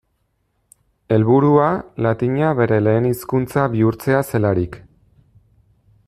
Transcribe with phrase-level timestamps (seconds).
[1.15, 1.67] Helburua,
[2.05, 4.79] latina bere lehen hizkuntza bihurtzea zelarik.